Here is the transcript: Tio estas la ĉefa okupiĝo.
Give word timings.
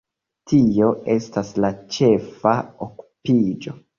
Tio 0.51 0.87
estas 1.15 1.51
la 1.65 1.71
ĉefa 1.97 2.57
okupiĝo. 2.87 3.79